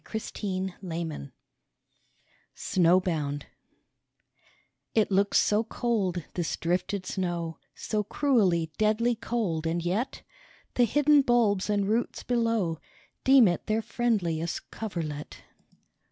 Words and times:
SNOWBOUND 0.03 0.73
85 0.83 1.31
SNOWBOUND 2.55 3.45
IT 4.95 5.11
looks 5.11 5.37
so 5.37 5.63
cold, 5.63 6.23
this 6.33 6.57
drifted 6.57 7.05
snow, 7.05 7.59
So 7.75 8.03
cruelly, 8.03 8.71
deadly 8.79 9.13
cold, 9.13 9.67
and 9.67 9.85
yet 9.85 10.23
The 10.73 10.85
hidden 10.85 11.21
bulbs 11.21 11.69
and 11.69 11.87
roots 11.87 12.23
below 12.23 12.79
Deem 13.23 13.47
it 13.47 13.67
their 13.67 13.83
friendliest 13.83 14.71
coverlet. 14.71 15.43